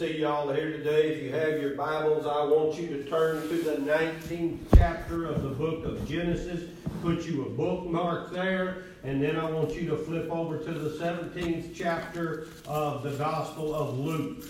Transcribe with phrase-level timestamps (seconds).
[0.00, 1.12] see y'all here today.
[1.12, 5.42] If you have your Bibles, I want you to turn to the 19th chapter of
[5.42, 6.70] the book of Genesis.
[7.02, 10.88] Put you a bookmark there, and then I want you to flip over to the
[10.96, 14.46] 17th chapter of the Gospel of Luke.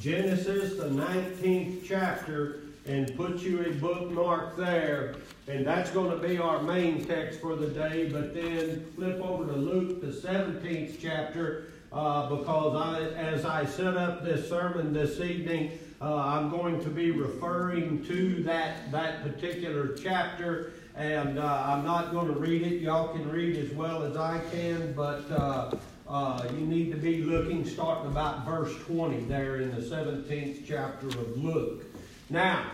[0.00, 5.14] Genesis, the 19th chapter, and put you a bookmark there.
[5.46, 8.08] And that's going to be our main text for the day.
[8.10, 13.96] But then flip over to Luke, the 17th chapter, uh, because I, as I set
[13.96, 19.96] up this sermon this evening, uh, I'm going to be referring to that, that particular
[19.96, 20.72] chapter.
[20.94, 22.80] And uh, I'm not going to read it.
[22.82, 25.74] Y'all can read as well as I can, but uh,
[26.08, 31.06] uh, you need to be looking starting about verse 20 there in the 17th chapter
[31.06, 31.84] of Luke.
[32.30, 32.72] Now,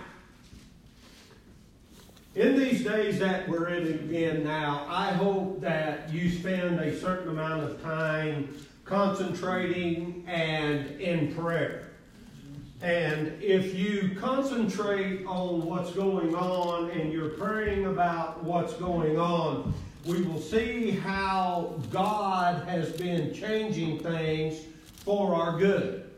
[2.35, 7.29] in these days that we're in again now, I hope that you spend a certain
[7.29, 8.55] amount of time
[8.85, 11.91] concentrating and in prayer.
[12.83, 19.73] And if you concentrate on what's going on and you're praying about what's going on,
[20.05, 24.61] we will see how God has been changing things
[24.99, 26.11] for our good.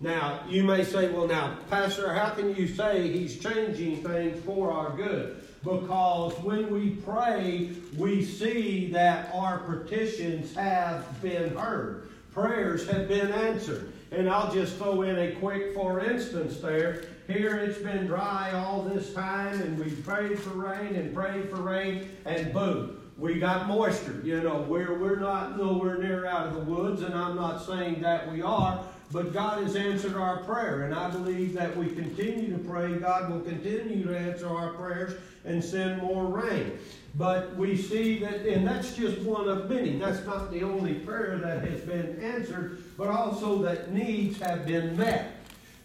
[0.00, 4.70] Now, you may say, well, now, Pastor, how can you say He's changing things for
[4.72, 5.42] our good?
[5.62, 13.32] Because when we pray, we see that our petitions have been heard, prayers have been
[13.32, 13.92] answered.
[14.12, 17.04] And I'll just throw in a quick for instance there.
[17.28, 21.62] Here it's been dry all this time, and we prayed for rain and prayed for
[21.62, 24.20] rain, and boom, we got moisture.
[24.24, 28.00] You know, we're, we're not nowhere near out of the woods, and I'm not saying
[28.00, 32.50] that we are, but God has answered our prayer, and I believe that we continue
[32.50, 32.98] to pray.
[32.98, 36.78] God will continue to answer our prayers and send more rain.
[37.16, 39.98] But we see that, and that's just one of many.
[39.98, 44.96] That's not the only prayer that has been answered, but also that needs have been
[44.96, 45.36] met.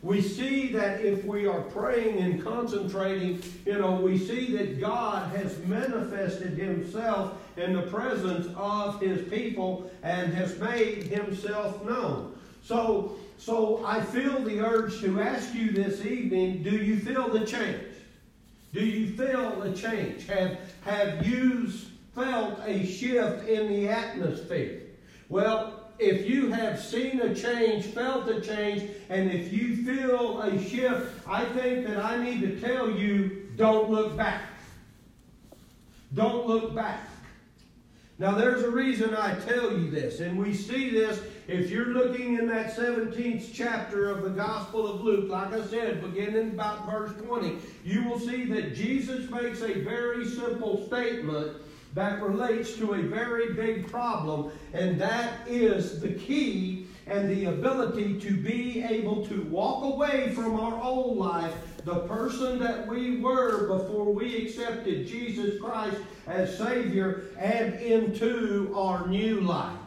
[0.03, 5.35] We see that if we are praying and concentrating, you know, we see that God
[5.35, 12.37] has manifested Himself in the presence of His people and has made Himself known.
[12.61, 17.43] So, so I feel the urge to ask you this evening: Do you feel the
[17.43, 17.94] change?
[18.75, 20.27] Do you feel a change?
[20.27, 21.71] Have have you
[22.13, 24.81] felt a shift in the atmosphere?
[25.29, 30.61] Well, if you have seen a change, felt a change, and if you feel a
[30.61, 34.41] shift, I think that I need to tell you don't look back.
[36.13, 37.07] Don't look back.
[38.17, 42.37] Now, there's a reason I tell you this, and we see this if you're looking
[42.37, 47.11] in that 17th chapter of the Gospel of Luke, like I said, beginning about verse
[47.21, 51.57] 20, you will see that Jesus makes a very simple statement
[51.93, 58.17] that relates to a very big problem, and that is the key and the ability
[58.21, 61.53] to be able to walk away from our old life,
[61.85, 65.97] the person that we were before we accepted Jesus Christ
[66.27, 69.77] as Savior, and into our new life.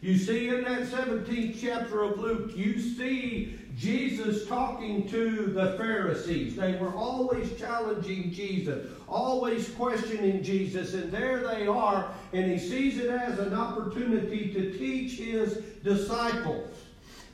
[0.00, 6.56] You see in that 17th chapter of Luke, you see Jesus talking to the Pharisees.
[6.56, 12.98] They were always challenging Jesus, always questioning Jesus, and there they are, and he sees
[12.98, 16.68] it as an opportunity to teach his disciples.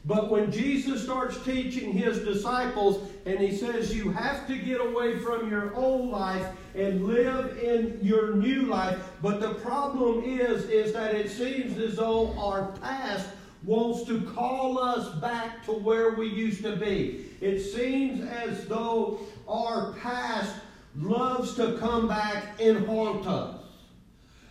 [0.06, 5.18] But when Jesus starts teaching his disciples and he says, You have to get away
[5.18, 8.98] from your old life and live in your new life.
[9.22, 13.28] But the problem is, is that it seems as though our past
[13.64, 17.24] wants to call us back to where we used to be.
[17.40, 20.54] It seems as though our past
[20.96, 23.60] loves to come back and haunt us.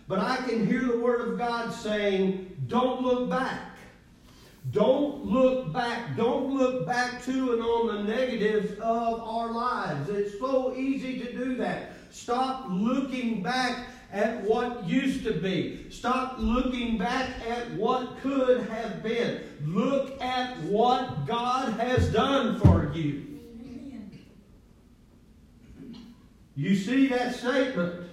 [0.08, 3.73] But I can hear the Word of God saying, Don't look back.
[4.72, 6.16] Don't look back.
[6.16, 10.09] Don't look back to and on the negatives of our lives.
[10.09, 11.91] It's so easy to do that.
[12.12, 15.90] Stop looking back at what used to be.
[15.90, 19.41] Stop looking back at what could have been.
[19.66, 23.33] Look at what God has done for you.
[26.56, 28.07] You see that statement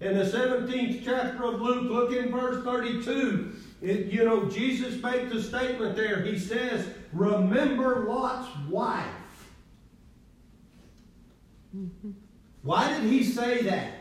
[0.00, 1.84] in the 17th chapter of Luke.
[1.88, 3.54] Look in verse 32.
[3.82, 6.22] It, you know, Jesus made the statement there.
[6.22, 9.06] He says, Remember Lot's wife.
[11.76, 12.10] Mm-hmm.
[12.62, 13.94] Why did he say that?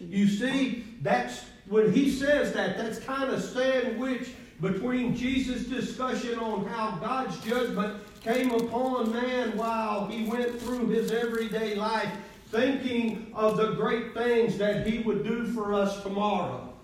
[0.00, 6.64] You see, that's when he says that, that's kind of sandwiched between Jesus' discussion on
[6.66, 12.10] how God's judgment came upon man while he went through his everyday life,
[12.48, 16.75] thinking of the great things that he would do for us tomorrow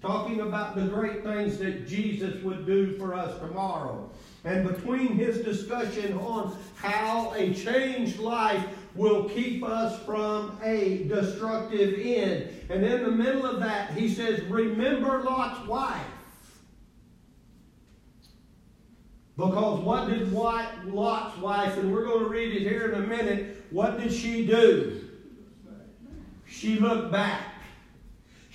[0.00, 4.10] talking about the great things that Jesus would do for us tomorrow.
[4.42, 8.64] and between his discussion on how a changed life
[8.94, 12.48] will keep us from a destructive end.
[12.70, 16.06] And in the middle of that, he says, Remember Lot's wife.
[19.36, 23.64] Because what did Lot's wife, and we're going to read it here in a minute,
[23.70, 25.08] what did she do?
[26.46, 27.49] She looked back.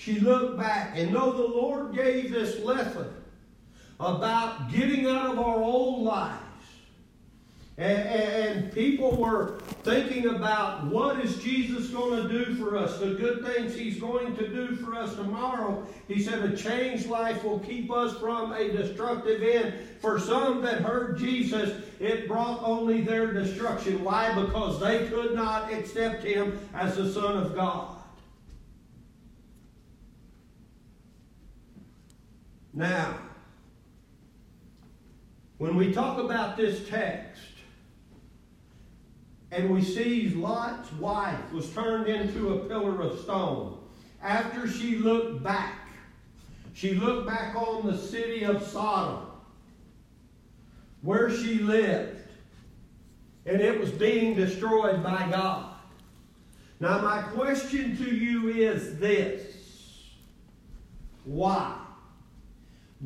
[0.06, 0.92] She looked back.
[0.96, 3.12] And though the Lord gave this lesson
[4.00, 6.42] about getting out of our old lives,
[7.78, 13.16] and, and, people were thinking about what is Jesus going to do for us, the
[13.16, 15.86] good things he's going to do for us tomorrow.
[16.08, 19.74] He said a changed life will keep us from a destructive end.
[20.00, 24.04] For some that heard Jesus, it brought only their destruction.
[24.04, 24.34] Why?
[24.36, 27.95] Because they could not accept him as the Son of God.
[32.76, 33.18] Now,
[35.58, 37.42] when we talk about this text,
[39.50, 43.78] and we see Lot's wife was turned into a pillar of stone
[44.22, 45.88] after she looked back.
[46.74, 49.28] She looked back on the city of Sodom,
[51.02, 52.28] where she lived,
[53.46, 55.76] and it was being destroyed by God.
[56.82, 59.56] Now, my question to you is this
[61.24, 61.85] Why?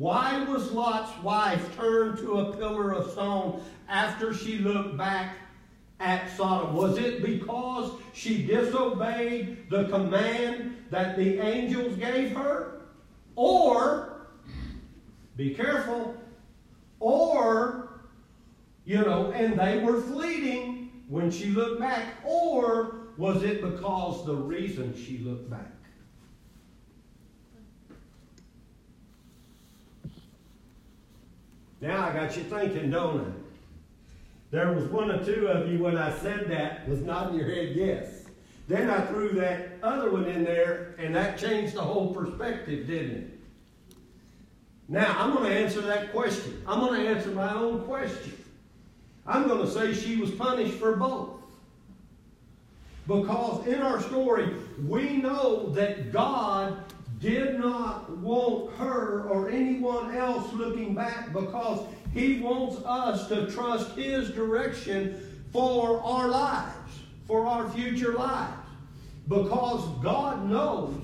[0.00, 5.36] Why was Lot's wife turned to a pillar of stone after she looked back
[6.00, 6.74] at Sodom?
[6.74, 12.80] Was it because she disobeyed the command that the angels gave her?
[13.36, 14.22] Or,
[15.36, 16.14] be careful,
[16.98, 18.00] or,
[18.86, 24.34] you know, and they were fleeting when she looked back, or was it because the
[24.34, 25.79] reason she looked back?
[31.80, 33.30] Now I got you thinking, don't I?
[34.50, 37.74] There was one or two of you when I said that was nodding your head
[37.74, 38.24] yes.
[38.68, 43.16] Then I threw that other one in there, and that changed the whole perspective, didn't
[43.16, 43.38] it?
[44.88, 46.62] Now, I'm going to answer that question.
[46.66, 48.36] I'm going to answer my own question.
[49.26, 51.30] I'm going to say she was punished for both.
[53.06, 54.52] Because in our story,
[54.86, 56.89] we know that God
[57.20, 63.92] did not want her or anyone else looking back because he wants us to trust
[63.96, 68.56] His direction for our lives, for our future lives.
[69.28, 70.94] Because God knows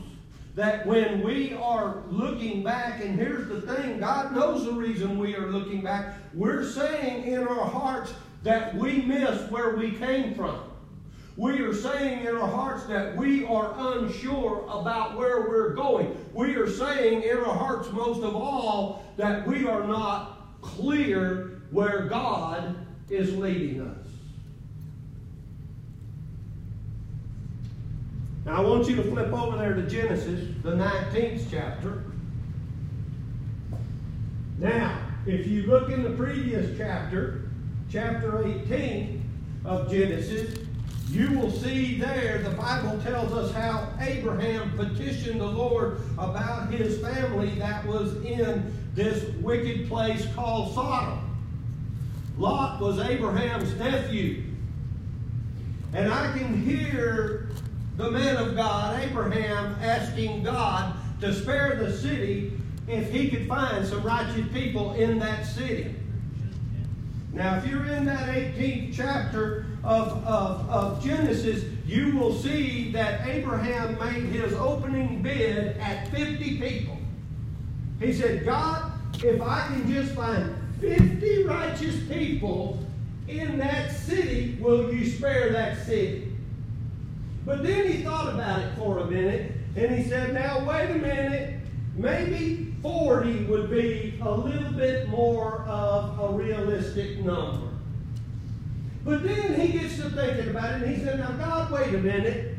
[0.57, 5.37] that when we are looking back, and here's the thing God knows the reason we
[5.37, 10.61] are looking back, we're saying in our hearts that we miss where we came from.
[11.37, 16.17] We are saying in our hearts that we are unsure about where we're going.
[16.33, 22.07] We are saying in our hearts, most of all, that we are not clear where
[22.07, 22.75] God
[23.11, 24.07] is leading us.
[28.47, 32.05] Now, I want you to flip over there to Genesis, the 19th chapter.
[34.59, 37.51] Now, if you look in the previous chapter,
[37.91, 39.23] chapter 18
[39.65, 40.66] of Genesis,
[41.09, 47.01] you will see there the Bible tells us how Abraham petitioned the Lord about his
[47.01, 51.21] family that was in this wicked place called Sodom.
[52.39, 54.43] Lot was Abraham's nephew.
[55.95, 57.49] And I can hear
[57.97, 62.53] the man of God, Abraham, asking God to spare the city
[62.87, 65.95] if he could find some righteous people in that city.
[67.37, 73.29] Now, if you're in that 18th chapter of, of, of Genesis, you will see that
[73.29, 76.97] Abraham made his opening bid at 50 people.
[78.01, 78.91] He said, God,
[79.23, 82.83] if I can just find 50 righteous people
[83.29, 86.33] in that city, will you spare that city?
[87.45, 90.95] But then he thought about it for a minute, and he said, now wait a
[90.95, 91.61] minute,
[91.97, 97.67] maybe 40 would be a little bit more of a realistic number.
[99.05, 101.99] But then he gets to thinking about it, and he said, now God, wait a
[101.99, 102.55] minute.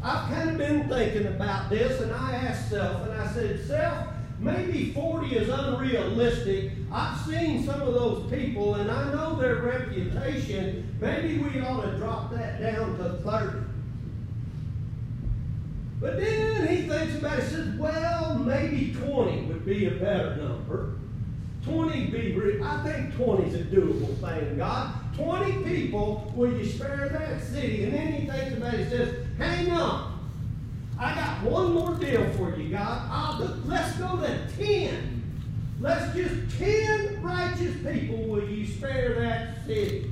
[0.00, 4.06] I've kind of been thinking about this, and I asked self, and I said, self,
[4.38, 6.70] maybe 40 is unrealistic.
[6.92, 10.96] I've seen some of those people, and I know their reputation.
[11.00, 13.73] Maybe we ought to drop that down to 30.
[16.04, 20.96] But then he thinks about it, says, well, maybe 20 would be a better number.
[21.64, 24.92] 20 be, I think 20 is a doable thing, God.
[25.16, 27.84] 20 people, will you spare that city?
[27.84, 30.28] And then he thinks about it, says, hang on.
[31.00, 33.08] I got one more deal for you, God.
[33.10, 35.22] I'll, let's go to 10.
[35.80, 40.10] let's just 10 righteous people, will you spare that city?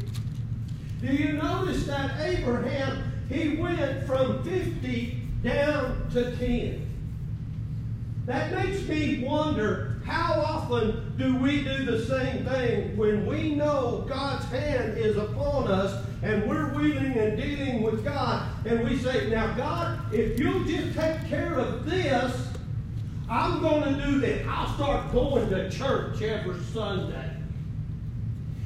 [1.03, 6.89] Do you notice that Abraham, he went from 50 down to 10?
[8.27, 14.05] That makes me wonder how often do we do the same thing when we know
[14.09, 19.29] God's hand is upon us and we're wheeling and dealing with God and we say,
[19.29, 22.49] Now, God, if you'll just take care of this,
[23.29, 24.47] I'm going to do this.
[24.49, 27.31] I'll start going to church every Sunday.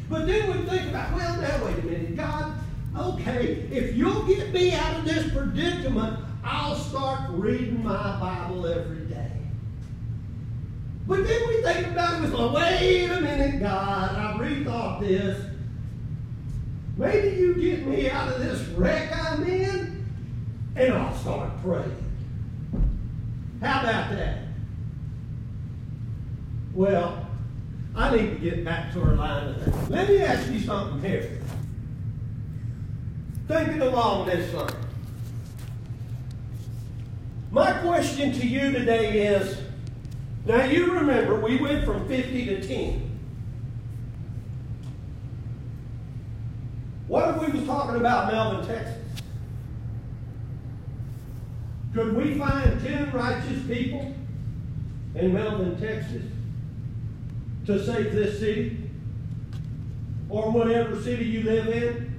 [0.09, 2.54] But then we think about, well, now wait a minute, God,
[2.97, 9.05] okay, if you'll get me out of this predicament, I'll start reading my Bible every
[9.07, 9.33] day.
[11.09, 15.45] But then we think about it, like, wait a minute, God, I've rethought this.
[16.97, 20.07] Maybe you get me out of this wreck I'm in,
[20.76, 22.05] and I'll start praying.
[23.61, 24.38] How about that?
[26.75, 27.26] Well,
[27.97, 29.91] I need to get back to our line of things.
[29.91, 31.41] Let me ask you something here.
[33.49, 34.86] Thinking along this line.
[37.56, 39.56] My question to you today is
[40.44, 43.18] now you remember we went from 50 to 10.
[47.08, 49.02] What if we was talking about Melvin, Texas?
[51.94, 54.14] Could we find 10 righteous people
[55.14, 56.25] in Melvin, Texas
[57.64, 58.90] to save this city?
[60.28, 62.14] Or whatever city you live in?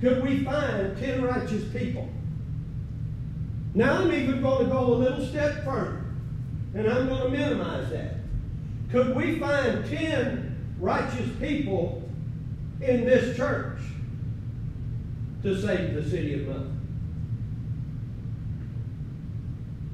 [0.00, 2.08] Could we find 10 righteous people?
[3.74, 6.04] Now I'm even going to go a little step further,
[6.74, 8.14] and I'm going to minimize that.
[8.92, 12.08] Could we find 10 righteous people
[12.80, 13.80] in this church
[15.42, 16.80] to save the city of London?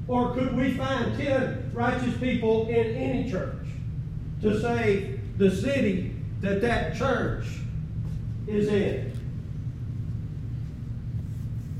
[0.07, 3.65] Or could we find 10 righteous people in any church
[4.43, 7.45] to save the city that that church
[8.45, 9.11] is in?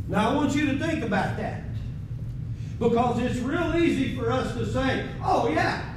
[0.07, 1.61] Now I want you to think about that.
[2.81, 5.93] Because it's real easy for us to say, oh yeah.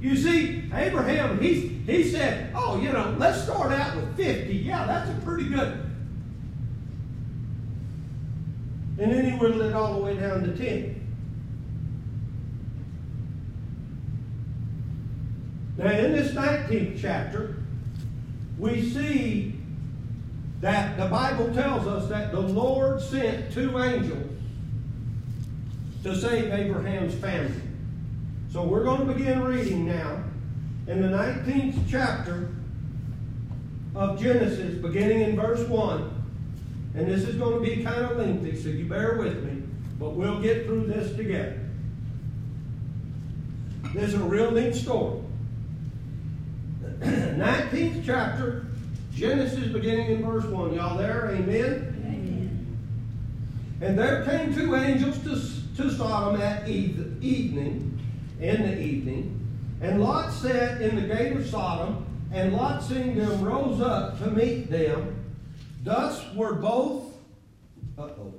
[0.00, 1.52] You see, Abraham, he,
[1.84, 4.54] he said, oh, you know, let's start out with 50.
[4.54, 5.72] Yeah, that's a pretty good.
[8.98, 11.08] And then he whittled it all the way down to 10.
[15.78, 17.56] Now, in this 19th chapter,
[18.60, 19.58] we see
[20.60, 24.35] that the Bible tells us that the Lord sent two angels
[26.06, 27.60] to save Abraham's family.
[28.52, 30.22] So we're going to begin reading now
[30.86, 32.54] in the 19th chapter
[33.94, 36.12] of Genesis, beginning in verse 1.
[36.94, 39.62] And this is going to be kind of lengthy, so you bear with me,
[39.98, 41.60] but we'll get through this together.
[43.92, 45.20] This is a real neat story.
[47.00, 48.66] 19th chapter,
[49.12, 50.74] Genesis beginning in verse 1.
[50.74, 51.32] Y'all there?
[51.32, 52.02] Amen?
[52.06, 52.78] Amen.
[53.80, 58.00] And there came two angels to, to Sodom at evening,
[58.40, 59.32] in the evening.
[59.82, 64.30] And Lot sat in the gate of Sodom, and Lot seeing them rose up to
[64.30, 65.24] meet them.
[65.84, 67.14] Thus were both,
[67.98, 68.34] uh-oh.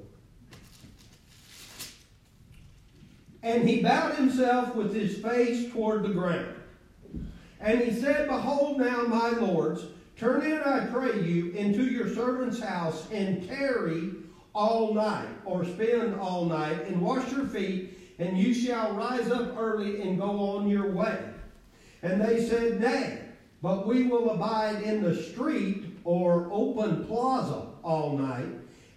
[3.43, 6.55] And he bowed himself with his face toward the ground.
[7.61, 9.85] And he said, Behold now, my lords,
[10.17, 14.11] turn in, I pray you, into your servant's house, and tarry
[14.57, 19.55] all night, or spend all night, and wash your feet, and you shall rise up
[19.55, 21.19] early and go on your way.
[22.01, 23.21] And they said, Nay,
[23.61, 28.49] but we will abide in the street or open plaza all night.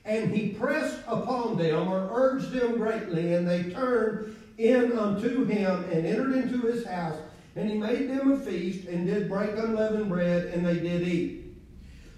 [0.07, 5.85] And he pressed upon them, or urged them greatly, and they turned in unto him
[5.93, 7.19] and entered into his house
[7.57, 11.40] and he made them a feast, and did break unleavened bread, and they did eat.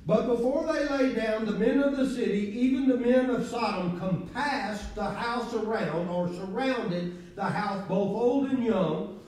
[0.04, 3.98] But before they lay down, the men of the city, even the men of Sodom,
[4.00, 9.20] compassed the house around, or surrounded the house, both old and young,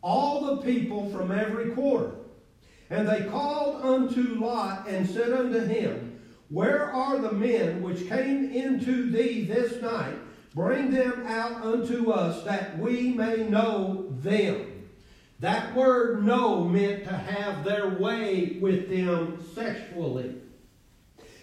[0.00, 2.12] all the people from every quarter.
[2.88, 8.52] And they called unto Lot, and said unto him, Where are the men which came
[8.52, 10.18] into thee this night?
[10.54, 14.71] Bring them out unto us, that we may know them.
[15.42, 20.36] That word know meant to have their way with them sexually.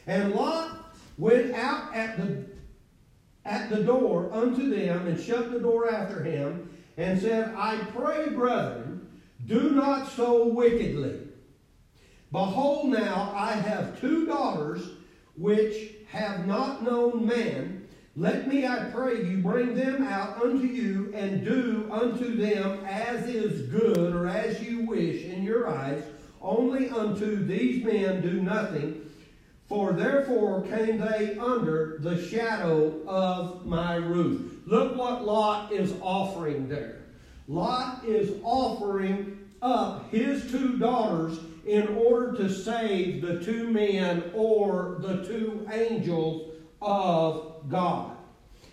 [0.07, 2.45] And Lot went out at the,
[3.43, 8.29] at the door unto them and shut the door after him and said, I pray,
[8.29, 9.05] brethren,
[9.45, 11.19] do not so wickedly.
[12.31, 14.91] Behold, now I have two daughters
[15.35, 17.85] which have not known man.
[18.15, 23.27] Let me, I pray you, bring them out unto you, and do unto them as
[23.27, 26.03] is good, or as you wish in your eyes.
[26.41, 29.09] Only unto these men do nothing,
[29.67, 34.59] for therefore came they under the shadow of my roof.
[34.65, 37.03] Look what Lot is offering there.
[37.47, 44.97] Lot is offering up his two daughters in order to save the two men or
[44.99, 46.48] the two angels
[46.81, 48.15] of God.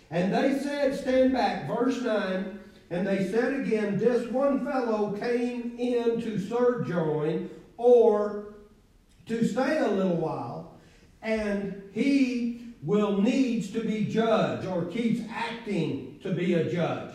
[0.09, 2.59] And they said, Stand back, verse 9.
[2.89, 8.55] And they said again, This one fellow came in to sojourn or
[9.25, 10.77] to stay a little while,
[11.21, 17.13] and he will needs to be judge or keeps acting to be a judge.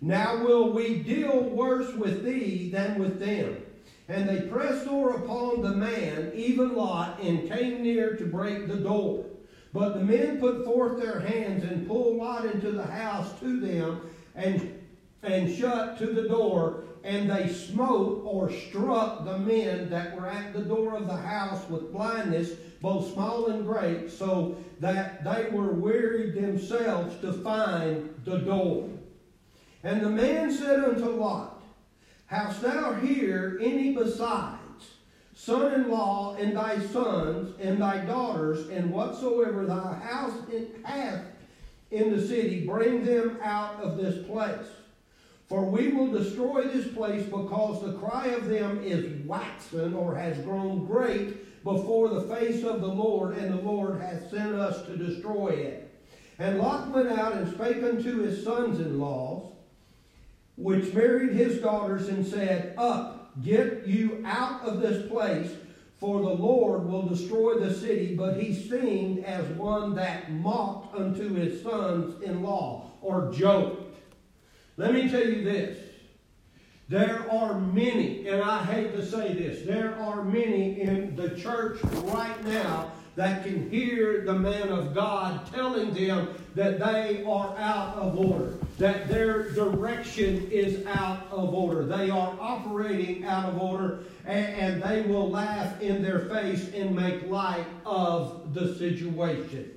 [0.00, 3.58] Now will we deal worse with thee than with them.
[4.08, 8.76] And they pressed sore upon the man, even Lot, and came near to break the
[8.76, 9.26] door.
[9.72, 14.00] But the men put forth their hands and pulled Lot into the house to them
[14.34, 14.82] and,
[15.22, 16.84] and shut to the door.
[17.04, 21.68] And they smote or struck the men that were at the door of the house
[21.70, 28.38] with blindness, both small and great, so that they were wearied themselves to find the
[28.38, 28.90] door.
[29.82, 31.62] And the man said unto Lot,
[32.26, 34.59] Hast thou here any besides?
[35.40, 40.34] Son in law, and thy sons, and thy daughters, and whatsoever thy house
[40.84, 41.24] hath
[41.90, 44.68] in the city, bring them out of this place.
[45.48, 50.38] For we will destroy this place because the cry of them is waxen or has
[50.44, 54.96] grown great before the face of the Lord, and the Lord hath sent us to
[54.96, 55.90] destroy it.
[56.38, 59.52] And Lot went out and spake unto his sons in laws,
[60.56, 65.50] which married his daughters, and said, Up, Get you out of this place,
[65.98, 68.14] for the Lord will destroy the city.
[68.14, 73.96] But he seemed as one that mocked unto his sons in law, or joked.
[74.76, 75.78] Let me tell you this.
[76.88, 81.78] There are many, and I hate to say this, there are many in the church
[81.84, 87.94] right now that can hear the man of God telling them that they are out
[87.96, 91.84] of order, that their direction is out of order.
[91.84, 96.96] They are operating out of order, and, and they will laugh in their face and
[96.96, 99.70] make light of the situation.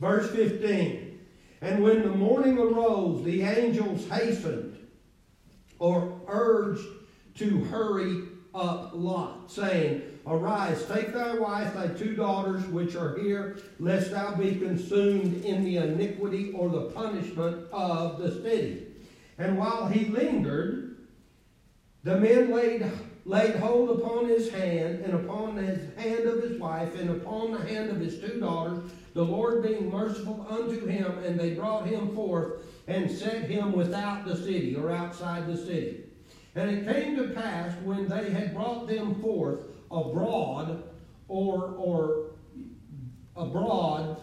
[0.00, 1.18] Verse 15
[1.62, 4.76] And when the morning arose, the angels hastened
[5.78, 6.86] or urged
[7.36, 13.58] to hurry up Lot, saying, Arise, take thy wife, thy two daughters, which are here,
[13.78, 18.86] lest thou be consumed in the iniquity or the punishment of the city.
[19.36, 20.96] And while he lingered,
[22.04, 22.90] the men laid,
[23.26, 27.62] laid hold upon his hand, and upon his hand of his wife, and upon the
[27.62, 32.14] hand of his two daughters, the Lord being merciful unto him, and they brought him
[32.14, 36.04] forth and set him without the city, or outside the city.
[36.54, 40.82] And it came to pass when they had brought them forth abroad
[41.28, 42.30] or, or
[43.36, 44.20] abroad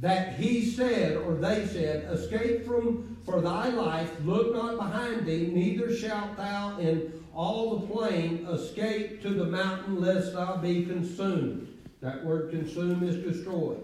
[0.00, 5.50] that he said or they said, Escape from for thy life, look not behind thee,
[5.52, 11.68] neither shalt thou in all the plain escape to the mountain, lest thou be consumed.
[12.00, 13.80] That word consume is destroyed.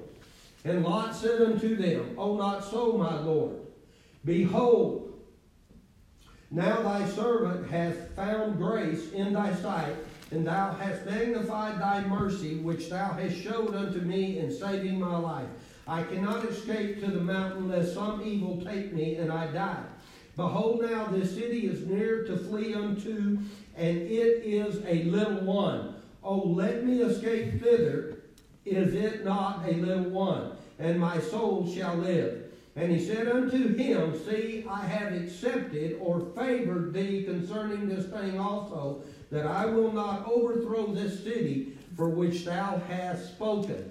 [0.64, 3.56] And Lot said unto them, O not so, my Lord.
[4.24, 5.18] Behold,
[6.50, 9.96] now thy servant hath found grace in thy sight,
[10.30, 15.16] and thou hast magnified thy mercy, which thou hast showed unto me in saving my
[15.16, 15.48] life.
[15.88, 19.84] I cannot escape to the mountain lest some evil take me and I die.
[20.36, 23.38] Behold, now this city is near to flee unto,
[23.76, 25.96] and it is a little one.
[26.22, 28.22] Oh, let me escape thither.
[28.64, 30.52] Is it not a little one?
[30.78, 32.44] And my soul shall live.
[32.76, 38.38] And he said unto him, See, I have accepted or favored thee concerning this thing
[38.38, 43.90] also, that I will not overthrow this city for which thou hast spoken.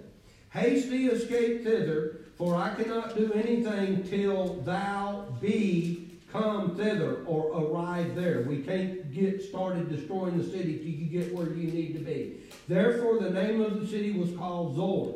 [0.51, 7.51] Haste thee, escape thither, for I cannot do anything till thou be come thither or
[7.61, 8.45] arrive there.
[8.47, 12.37] We can't get started destroying the city till you get where you need to be.
[12.67, 15.15] Therefore, the name of the city was called Zoar.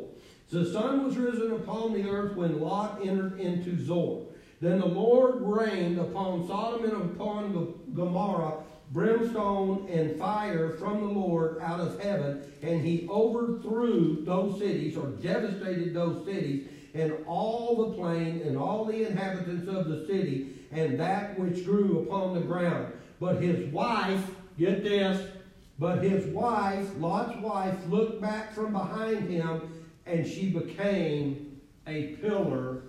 [0.50, 4.26] The sun was risen upon the earth when Lot entered into Zoar.
[4.60, 8.62] Then the Lord rained upon Sodom and upon Gomorrah
[8.94, 15.08] brimstone and fire from the Lord out of heaven, and he overthrew those cities or
[15.08, 20.98] devastated those cities and all the plain and all the inhabitants of the city and
[20.98, 22.92] that which grew upon the ground.
[23.18, 24.24] But his wife,
[24.56, 25.28] get this,
[25.76, 32.82] but his wife, Lot's wife, looked back from behind him and she became a pillar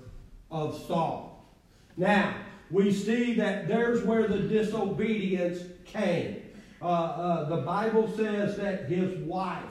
[0.51, 1.31] of salt.
[1.97, 2.35] Now,
[2.69, 6.41] we see that there's where the disobedience came.
[6.81, 9.63] Uh, uh, the Bible says that his wife,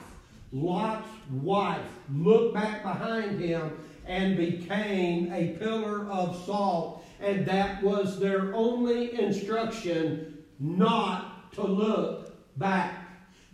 [0.51, 8.19] Lot's wife, looked back behind him and became a pillar of salt, and that was
[8.19, 13.01] their only instruction not to look back.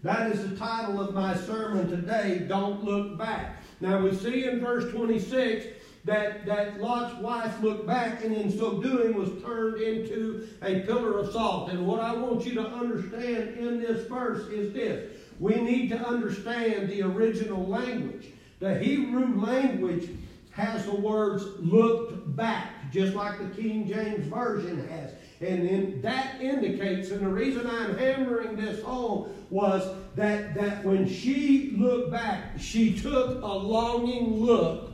[0.03, 3.61] That is the title of my sermon today, Don't Look Back.
[3.81, 5.67] Now we see in verse 26
[6.05, 11.19] that, that Lot's wife looked back and in so doing was turned into a pillar
[11.19, 11.69] of salt.
[11.69, 15.11] And what I want you to understand in this verse is this.
[15.39, 18.27] We need to understand the original language.
[18.59, 20.09] The Hebrew language
[20.51, 25.11] has the words looked back, just like the King James Version has.
[25.39, 31.07] And then that indicates, and the reason I'm hammering this home was that, that when
[31.07, 34.90] she looked back, she took a longing look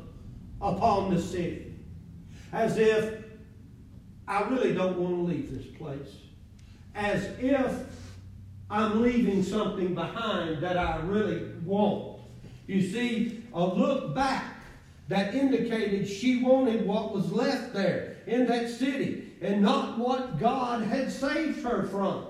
[0.62, 1.76] upon the city.
[2.52, 3.24] As if,
[4.28, 6.16] I really don't want to leave this place.
[6.96, 7.86] As if
[8.70, 12.22] I'm leaving something behind that I really want.
[12.66, 14.56] You see, a look back
[15.08, 20.84] that indicated she wanted what was left there in that city and not what God
[20.84, 22.26] had saved her from.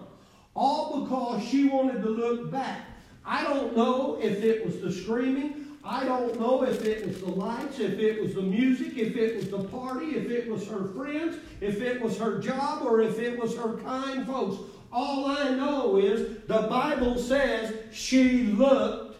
[0.55, 2.81] All because she wanted to look back.
[3.25, 5.56] I don't know if it was the screaming.
[5.89, 9.37] I don't know if it was the lights, if it was the music, if it
[9.37, 13.17] was the party, if it was her friends, if it was her job, or if
[13.19, 14.57] it was her kind folks.
[14.91, 19.17] All I know is the Bible says she looked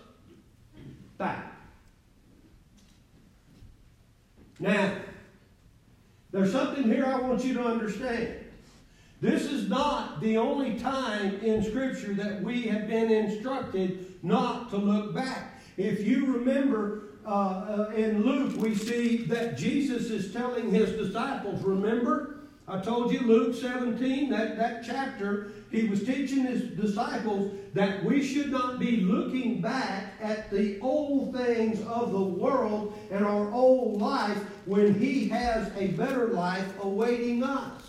[1.18, 1.54] back.
[4.60, 4.98] Now,
[6.32, 8.40] there's something here I want you to understand.
[9.22, 14.78] This is not the only time in Scripture that we have been instructed not to
[14.78, 15.57] look back.
[15.78, 21.62] If you remember uh, uh, in Luke, we see that Jesus is telling his disciples,
[21.62, 22.40] remember?
[22.68, 28.26] I told you Luke 17, that, that chapter, he was teaching his disciples that we
[28.26, 34.02] should not be looking back at the old things of the world and our old
[34.02, 37.84] life when he has a better life awaiting us.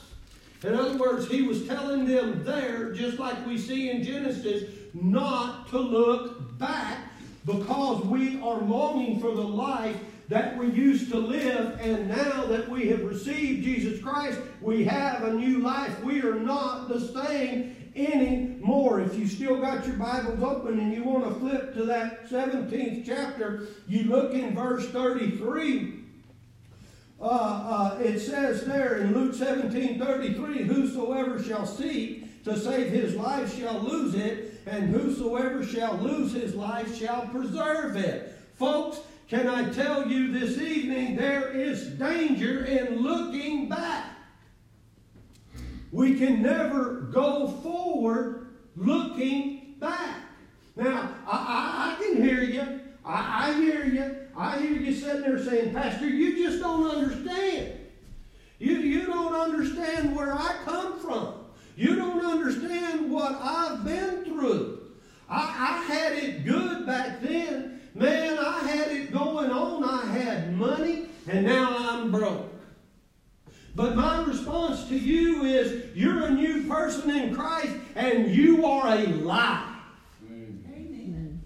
[0.63, 5.69] In other words, he was telling them there, just like we see in Genesis, not
[5.71, 6.99] to look back
[7.45, 9.97] because we are longing for the life
[10.29, 15.23] that we used to live, and now that we have received Jesus Christ, we have
[15.23, 16.03] a new life.
[16.03, 19.01] We are not the same anymore.
[19.01, 23.07] If you still got your Bibles open and you want to flip to that 17th
[23.07, 25.95] chapter, you look in verse 33.
[27.21, 33.17] Uh, uh, it says there in Luke 17 33, Whosoever shall seek to save his
[33.17, 38.39] life shall lose it, and whosoever shall lose his life shall preserve it.
[38.55, 44.05] Folks, can I tell you this evening there is danger in looking back?
[45.91, 50.23] We can never go forward looking back.
[50.77, 52.81] Now, I, I, I can hear you.
[53.05, 54.17] I, I hear you.
[54.37, 57.73] I hear you sitting there saying, Pastor, you just don't understand.
[58.59, 61.38] You, you don't understand where I come from.
[61.79, 64.81] You don't understand what I've been through.
[65.31, 67.81] I, I had it good back then.
[67.95, 69.85] Man, I had it going on.
[69.85, 72.53] I had money, and now I'm broke.
[73.77, 78.89] But my response to you is you're a new person in Christ, and you are
[78.97, 79.77] alive.
[80.29, 81.41] Amen.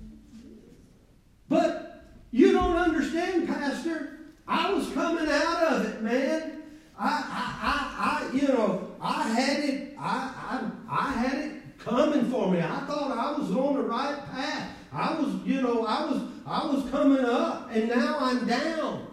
[1.51, 4.21] But you don't understand, Pastor.
[4.49, 6.63] I was coming out of it, man.
[6.99, 12.29] I, I, I, I you know, I had it, I, I, I had it coming
[12.29, 12.59] for me.
[12.59, 14.77] I thought I was on the right path.
[14.93, 19.07] I was, you know, I was, I was coming up and now I'm down.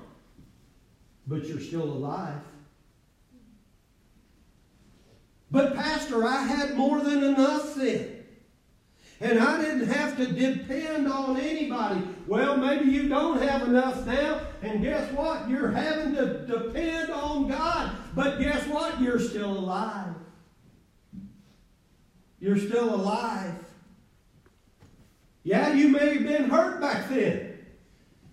[1.28, 2.41] But you're still alive.
[5.52, 8.15] But, Pastor, I had more than enough then.
[9.21, 12.02] And I didn't have to depend on anybody.
[12.25, 14.41] Well, maybe you don't have enough now.
[14.62, 15.49] And guess what?
[15.49, 17.91] You're having to depend on God.
[18.15, 18.99] But guess what?
[19.02, 20.15] You're still alive.
[22.39, 23.56] You're still alive.
[25.43, 27.58] Yeah, you may have been hurt back then.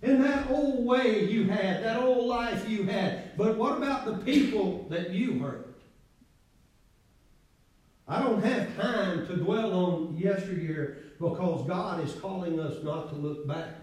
[0.01, 3.35] In that old way you had, that old life you had.
[3.35, 5.75] But what about the people that you hurt?
[8.07, 13.15] I don't have time to dwell on yesteryear because God is calling us not to
[13.15, 13.75] look back.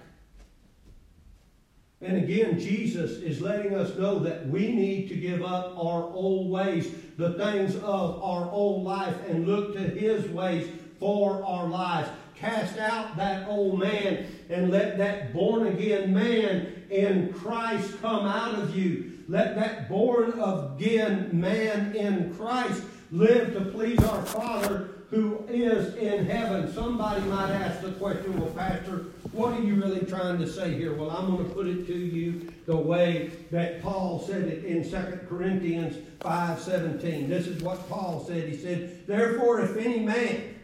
[2.05, 6.51] And again, Jesus is letting us know that we need to give up our old
[6.51, 10.69] ways, the things of our old life, and look to His ways
[11.01, 12.11] for our lives.
[12.35, 18.55] Cast out that old man and let that born again man in Christ come out
[18.55, 19.13] of you.
[19.27, 26.27] Let that born again man in Christ live to please our Father who is in
[26.27, 26.73] heaven.
[26.73, 30.93] Somebody might ask the question, well, Pastor, what are you really trying to say here?
[30.93, 34.83] Well, I'm going to put it to you the way that Paul said it in
[34.83, 37.29] 2 Corinthians 5.17.
[37.29, 38.49] This is what Paul said.
[38.49, 40.57] He said, Therefore, if any man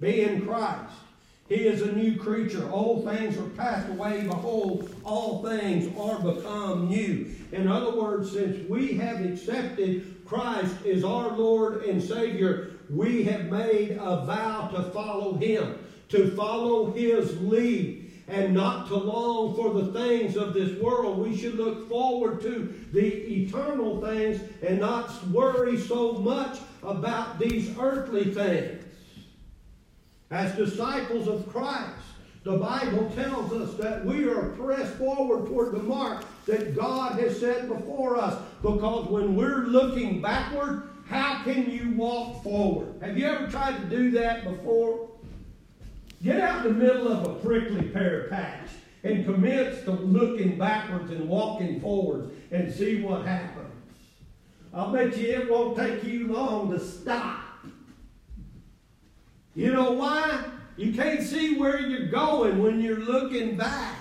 [0.00, 0.92] be in Christ,
[1.48, 2.68] he is a new creature.
[2.70, 4.22] Old things are passed away.
[4.22, 7.34] Behold, all things are become new.
[7.52, 13.50] In other words, since we have accepted Christ as our Lord and Savior, we have
[13.50, 15.78] made a vow to follow Him,
[16.10, 21.18] to follow His lead, and not to long for the things of this world.
[21.18, 27.76] We should look forward to the eternal things and not worry so much about these
[27.78, 28.84] earthly things.
[30.30, 31.90] As disciples of Christ,
[32.44, 37.38] the Bible tells us that we are pressed forward toward the mark that God has
[37.38, 38.42] set before us.
[38.62, 42.94] Because when we're looking backward, how can you walk forward?
[43.00, 45.08] Have you ever tried to do that before?
[46.22, 48.70] Get out in the middle of a prickly pear patch
[49.04, 53.72] and commence to looking backwards and walking forwards and see what happens.
[54.74, 57.40] I'll bet you it won't take you long to stop.
[59.54, 60.44] You know why?
[60.76, 63.96] You can't see where you're going when you're looking back.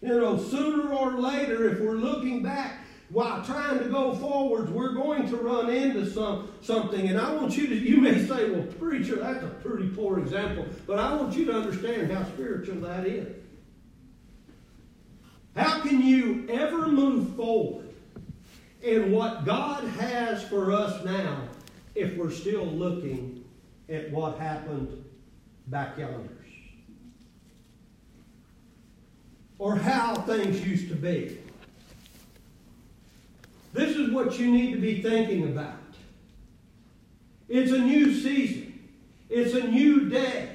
[0.00, 2.81] You know, sooner or later, if we're looking back,
[3.12, 7.08] while trying to go forwards, we're going to run into some, something.
[7.08, 10.66] And I want you to, you may say, well, preacher, that's a pretty poor example.
[10.86, 13.36] But I want you to understand how spiritual that is.
[15.54, 17.90] How can you ever move forward
[18.80, 21.36] in what God has for us now
[21.94, 23.44] if we're still looking
[23.90, 25.04] at what happened
[25.66, 26.30] back yonder?
[29.58, 31.41] Or how things used to be.
[33.72, 35.76] This is what you need to be thinking about.
[37.48, 38.88] It's a new season.
[39.30, 40.50] It's a new day.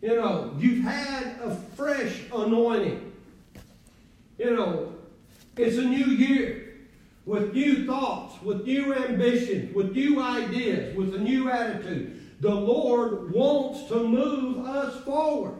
[0.00, 3.12] You know, you've had a fresh anointing.
[4.38, 4.94] You know,
[5.56, 6.74] it's a new year
[7.24, 12.20] with new thoughts, with new ambitions, with new ideas, with a new attitude.
[12.40, 15.54] The Lord wants to move us forward.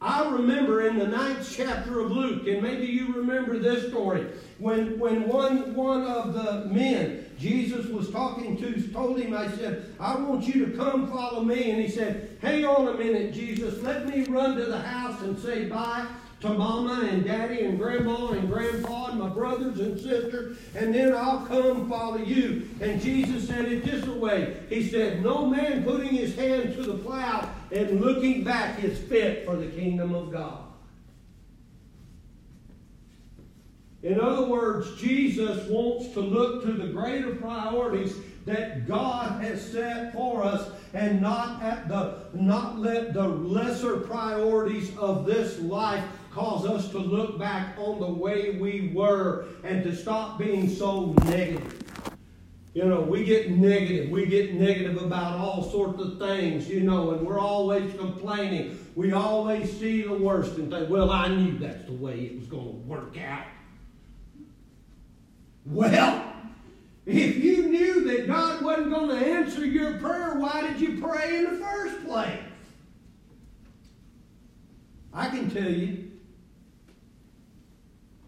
[0.00, 4.26] I remember in the ninth chapter of Luke, and maybe you remember this story,
[4.64, 9.92] when, when one, one of the men Jesus was talking to told him, I said,
[10.00, 11.70] I want you to come follow me.
[11.70, 13.82] And he said, Hang on a minute, Jesus.
[13.82, 16.06] Let me run to the house and say bye
[16.40, 21.14] to mama and daddy and grandma and grandpa and my brothers and sisters, and then
[21.14, 22.68] I'll come follow you.
[22.80, 24.56] And Jesus said it this way.
[24.70, 29.44] He said, No man putting his hand to the plow and looking back is fit
[29.44, 30.63] for the kingdom of God.
[34.04, 38.14] In other words, Jesus wants to look to the greater priorities
[38.44, 44.94] that God has set for us and not at the not let the lesser priorities
[44.98, 49.96] of this life cause us to look back on the way we were and to
[49.96, 51.80] stop being so negative.
[52.74, 54.10] You know, we get negative.
[54.10, 58.84] We get negative about all sorts of things, you know, and we're always complaining.
[58.96, 62.48] We always see the worst and think, well, I knew that's the way it was
[62.48, 63.46] going to work out.
[65.66, 66.32] Well,
[67.06, 71.38] if you knew that God wasn't going to answer your prayer, why did you pray
[71.38, 72.40] in the first place?
[75.12, 76.10] I can tell you,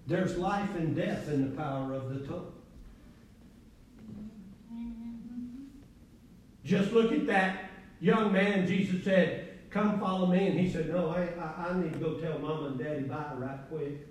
[0.07, 2.53] there's life and death in the power of the tongue.
[6.65, 7.71] Just look at that
[8.01, 8.67] young man.
[8.67, 10.47] Jesus said, Come follow me.
[10.47, 13.33] And he said, No, I, I, I need to go tell mama and daddy bye
[13.35, 14.07] right quick.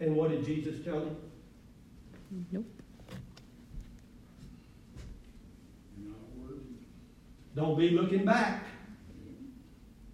[0.00, 1.16] And what did Jesus tell him?
[2.50, 2.64] Nope.
[7.54, 8.64] Don't be looking back.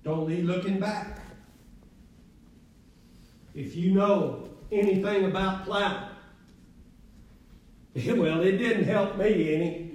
[0.03, 1.20] Don't be looking back.
[3.55, 6.09] If you know anything about plowing,
[8.16, 9.86] well, it didn't help me any.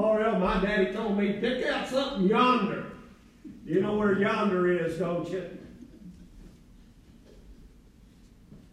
[0.00, 2.92] Oh, well, my daddy told me, pick out something yonder.
[3.64, 5.58] You know where yonder is, don't you?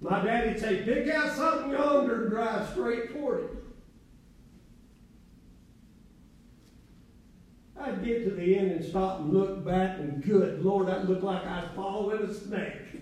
[0.01, 3.49] My daddy'd say, pick out something yonder and drive straight toward it.
[7.81, 11.23] I'd get to the end and stop and look back, and good Lord, that looked
[11.23, 13.01] like I was following a snake.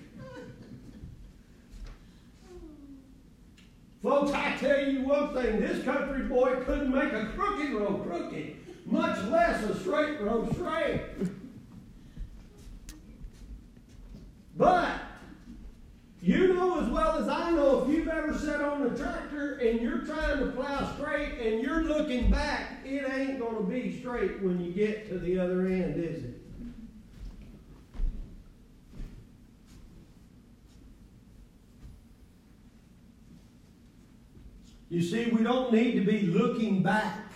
[4.13, 8.57] Folks, I tell you one thing, this country boy couldn't make a crooked road crooked,
[8.85, 11.01] much less a straight road straight.
[14.55, 15.01] But
[16.21, 19.81] you know as well as I know, if you've ever sat on a tractor and
[19.81, 24.43] you're trying to plow straight and you're looking back, it ain't going to be straight
[24.43, 26.32] when you get to the other end, is it?
[34.93, 37.31] You see, we don't need to be looking back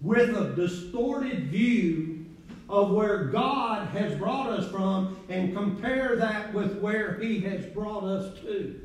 [0.00, 2.24] with a distorted view
[2.68, 8.04] of where God has brought us from and compare that with where He has brought
[8.04, 8.80] us to.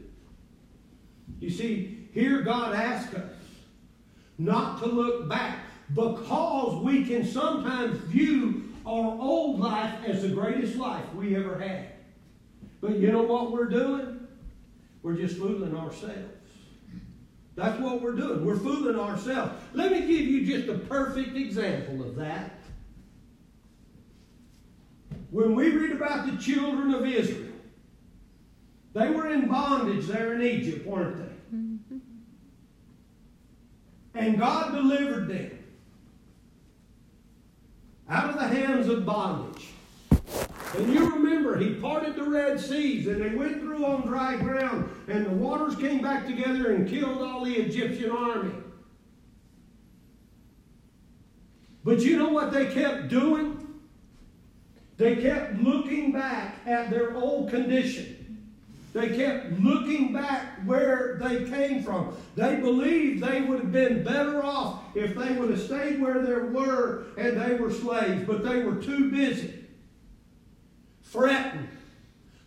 [1.39, 3.35] You see, here God asks us
[4.39, 5.59] not to look back
[5.93, 11.91] because we can sometimes view our old life as the greatest life we ever had.
[12.81, 14.27] But you know what we're doing?
[15.03, 16.40] We're just fooling ourselves.
[17.55, 18.45] That's what we're doing.
[18.45, 19.51] We're fooling ourselves.
[19.73, 22.59] Let me give you just a perfect example of that.
[25.31, 27.51] When we read about the children of Israel,
[28.93, 31.55] they were in bondage there in Egypt, weren't they?
[31.55, 31.97] Mm-hmm.
[34.15, 35.51] And God delivered them
[38.09, 39.69] out of the hands of bondage.
[40.73, 44.89] And you remember, he parted the Red Seas and they went through on dry ground,
[45.07, 48.53] and the waters came back together and killed all the Egyptian army.
[51.83, 53.57] But you know what they kept doing?
[54.97, 58.17] They kept looking back at their old condition.
[58.93, 62.15] They kept looking back where they came from.
[62.35, 66.33] They believed they would have been better off if they would have stayed where they
[66.33, 69.60] were and they were slaves, but they were too busy
[71.11, 71.67] fretting,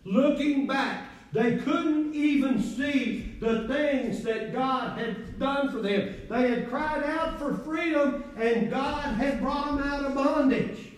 [0.03, 1.03] looking back.
[1.33, 6.15] They couldn't even see the things that God had done for them.
[6.29, 10.93] They had cried out for freedom, and God had brought them out of bondage.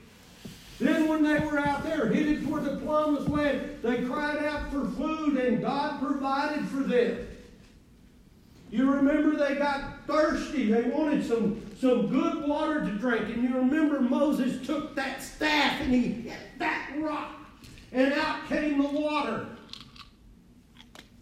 [0.80, 4.86] Then, when they were out there headed toward the promised land, they cried out for
[4.91, 7.27] food, and God provided for them.
[8.69, 10.71] You remember they got thirsty.
[10.71, 13.30] They wanted some, some good water to drink.
[13.30, 17.47] And you remember Moses took that staff and he hit that rock
[17.91, 19.47] and out came the water.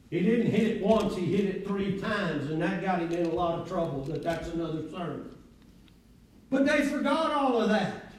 [0.09, 3.25] He didn't hit it once, he hit it three times, and that got him in
[3.25, 5.35] a lot of trouble, but that's another sermon.
[6.49, 8.13] But they forgot all of that.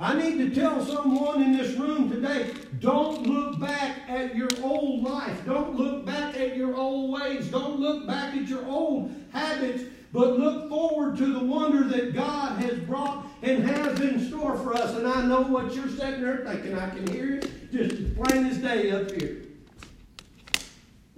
[0.00, 5.02] I need to tell someone in this room today don't look back at your old
[5.02, 5.44] life.
[5.44, 7.48] Don't look back at your old ways.
[7.48, 12.60] Don't look back at your old habits but look forward to the wonder that God
[12.62, 14.96] has brought and has in store for us.
[14.96, 16.76] And I know what you're sitting there thinking.
[16.76, 19.42] I can hear it just as plain as day up here.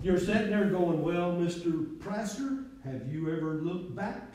[0.02, 1.98] You're sitting there going, Well, Mr.
[2.00, 4.34] Presser, have you ever looked back?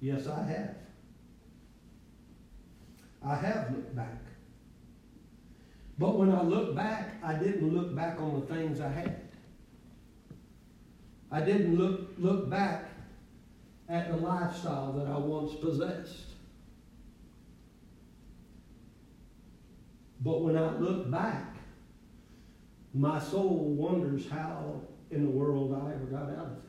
[0.00, 0.74] Yes, I have.
[3.24, 4.22] I have looked back.
[5.98, 9.27] But when I look back, I didn't look back on the things I had.
[11.30, 12.90] I didn't look, look back
[13.88, 16.32] at the lifestyle that I once possessed.
[20.20, 21.56] But when I look back,
[22.94, 26.62] my soul wonders how in the world I ever got out of there.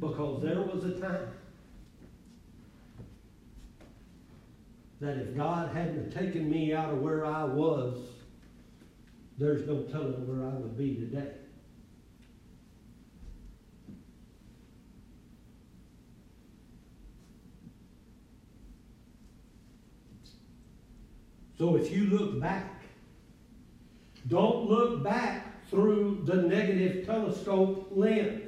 [0.00, 1.28] Because there was a time
[5.00, 7.98] that if God hadn't taken me out of where I was,
[9.38, 11.30] there's no telling where I would be today.
[21.56, 22.82] So if you look back,
[24.26, 28.42] don't look back through the negative telescope lens.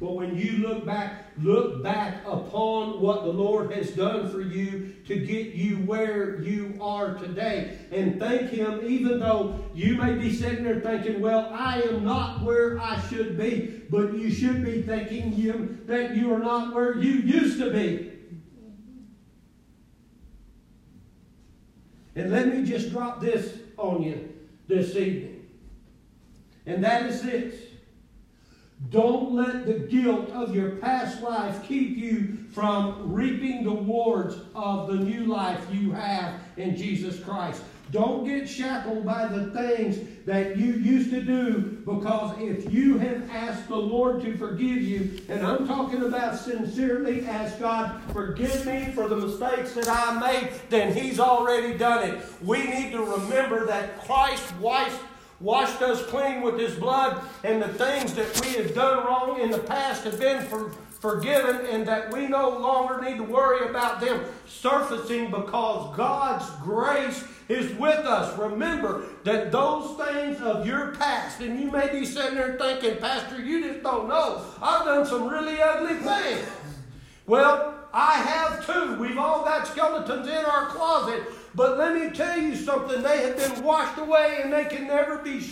[0.00, 4.94] But when you look back, look back upon what the Lord has done for you
[5.06, 7.78] to get you where you are today.
[7.90, 12.42] And thank Him, even though you may be sitting there thinking, well, I am not
[12.42, 13.82] where I should be.
[13.90, 18.12] But you should be thanking Him that you are not where you used to be.
[22.14, 24.32] And let me just drop this on you
[24.68, 25.46] this evening.
[26.64, 27.54] And that is this.
[28.90, 34.88] Don't let the guilt of your past life keep you from reaping the rewards of
[34.88, 37.62] the new life you have in Jesus Christ.
[37.90, 43.30] Don't get shackled by the things that you used to do because if you have
[43.30, 48.90] asked the Lord to forgive you, and I'm talking about sincerely ask God, forgive me
[48.92, 52.24] for the mistakes that I made, then He's already done it.
[52.42, 54.98] We need to remember that Christ washed
[55.40, 59.50] washed us clean with his blood, and the things that we have done wrong in
[59.50, 60.70] the past have been for,
[61.00, 67.24] forgiven, and that we no longer need to worry about them surfacing because God's grace
[67.48, 68.36] is with us.
[68.38, 73.40] Remember that those things of your past, and you may be sitting there thinking, Pastor,
[73.40, 74.42] you just don't know.
[74.60, 76.48] I've done some really ugly things.
[77.26, 78.98] Well, I have too.
[79.00, 81.22] We've all got skeletons in our closet.
[81.56, 83.02] But let me tell you something.
[83.02, 85.42] They have been washed away and they can never be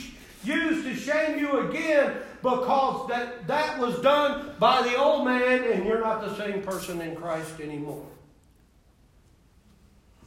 [0.44, 5.86] used to shame you again because that, that was done by the old man and
[5.86, 8.04] you're not the same person in Christ anymore.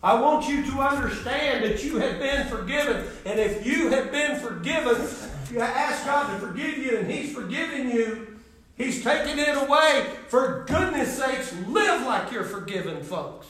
[0.01, 3.07] I want you to understand that you have been forgiven.
[3.25, 5.07] And if you have been forgiven,
[5.51, 8.39] you ask God to forgive you and He's forgiven you.
[8.77, 10.07] He's taken it away.
[10.29, 13.47] For goodness sakes, live like you're forgiven, folks.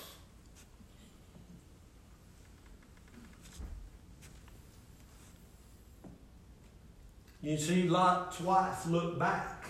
[7.48, 9.68] You see, Lot's wife looked back,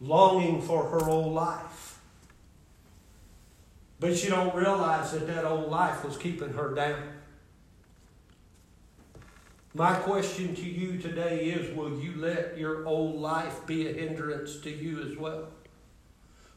[0.00, 1.98] longing for her old life.
[3.98, 7.02] But she don't realize that that old life was keeping her down.
[9.74, 14.60] My question to you today is Will you let your old life be a hindrance
[14.60, 15.48] to you as well?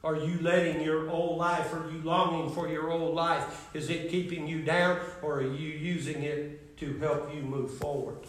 [0.04, 3.70] Are you letting your old life, are you longing for your old life?
[3.74, 8.28] Is it keeping you down, or are you using it to help you move forward?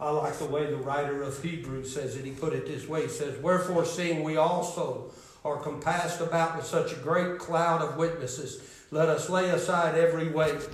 [0.00, 2.24] I like the way the writer of Hebrews says it.
[2.24, 5.10] He put it this way He says, Wherefore, seeing we also
[5.44, 10.28] are compassed about with such a great cloud of witnesses, let us lay aside every
[10.28, 10.68] weight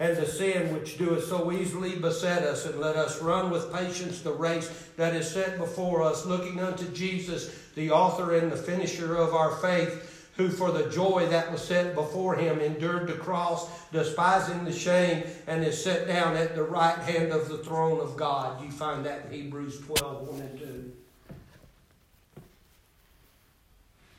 [0.00, 4.22] and the sin which doeth so easily beset us, and let us run with patience
[4.22, 9.16] the race that is set before us, looking unto Jesus, the author and the finisher
[9.16, 10.07] of our faith
[10.38, 15.24] who for the joy that was set before him endured the cross, despising the shame,
[15.48, 18.62] and is set down at the right hand of the throne of God.
[18.62, 20.92] You find that in Hebrews 12 1 and 2.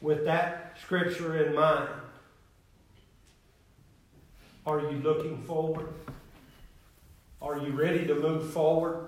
[0.02, 1.90] With that scripture in mind,
[4.66, 5.88] are you looking forward?
[7.42, 9.08] Are you ready to move forward?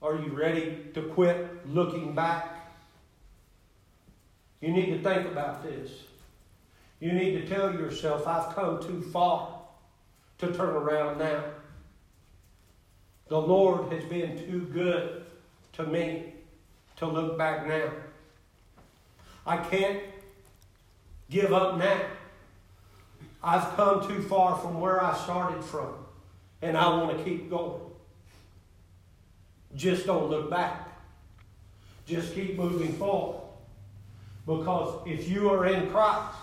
[0.00, 2.59] Are you ready to quit looking back?
[4.60, 5.90] You need to think about this.
[7.00, 9.58] You need to tell yourself, I've come too far
[10.38, 11.44] to turn around now.
[13.28, 15.24] The Lord has been too good
[15.74, 16.34] to me
[16.96, 17.90] to look back now.
[19.46, 20.02] I can't
[21.30, 22.00] give up now.
[23.42, 25.94] I've come too far from where I started from,
[26.60, 27.80] and I want to keep going.
[29.74, 30.88] Just don't look back.
[32.06, 33.49] Just keep moving forward.
[34.50, 36.34] Because if you are in Christ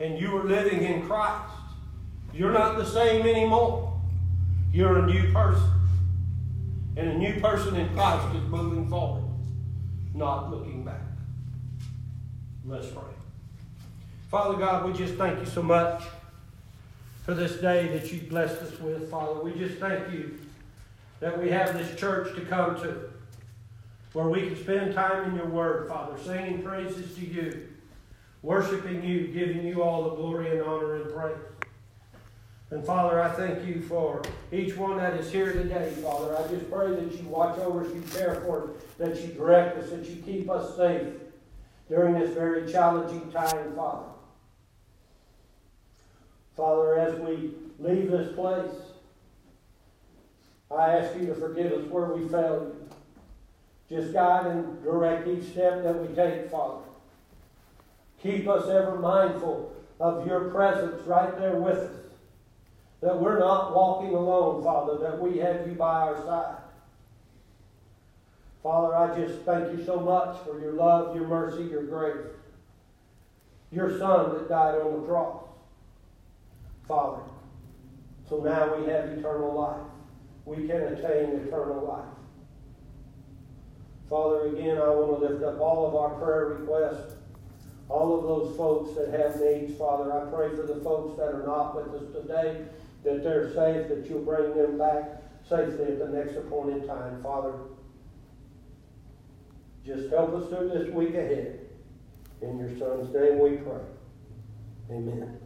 [0.00, 1.52] and you are living in Christ,
[2.32, 4.00] you're not the same anymore.
[4.72, 5.70] You're a new person.
[6.96, 9.24] And a new person in Christ is moving forward,
[10.14, 11.02] not looking back.
[12.64, 13.02] Let's pray.
[14.30, 16.02] Father God, we just thank you so much
[17.26, 19.40] for this day that you blessed us with, Father.
[19.40, 20.38] We just thank you
[21.20, 23.09] that we have this church to come to
[24.12, 27.68] where we can spend time in your word, Father, singing praises to you,
[28.42, 31.36] worshiping you, giving you all the glory and honor and praise.
[32.70, 36.36] And Father, I thank you for each one that is here today, Father.
[36.36, 39.78] I just pray that you watch over us, you care for us, that you direct
[39.78, 41.08] us, that you keep us safe
[41.88, 44.06] during this very challenging time, Father.
[46.56, 48.70] Father, as we leave this place,
[50.70, 52.79] I ask you to forgive us where we failed you.
[53.90, 56.84] Just guide and direct each step that we take, Father.
[58.22, 61.96] Keep us ever mindful of your presence right there with us.
[63.00, 66.56] That we're not walking alone, Father, that we have you by our side.
[68.62, 72.26] Father, I just thank you so much for your love, your mercy, your grace.
[73.72, 75.44] Your Son that died on the cross.
[76.86, 77.22] Father,
[78.28, 79.86] so now we have eternal life.
[80.44, 82.19] We can attain eternal life.
[84.10, 87.14] Father, again, I want to lift up all of our prayer requests,
[87.88, 89.78] all of those folks that have needs.
[89.78, 92.64] Father, I pray for the folks that are not with us today,
[93.04, 97.22] that they're safe, that you'll bring them back safely at the next appointed time.
[97.22, 97.52] Father,
[99.86, 101.60] just help us through this week ahead.
[102.42, 103.80] In your Son's name we pray.
[104.90, 105.39] Amen.